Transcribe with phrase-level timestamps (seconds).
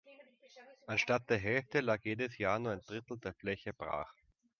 [0.87, 4.11] Anstatt der Hälfte lag jedes Jahr nur ein Drittel der Fläche brach.